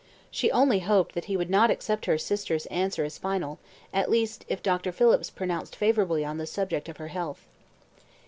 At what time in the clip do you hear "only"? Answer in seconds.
0.49-0.79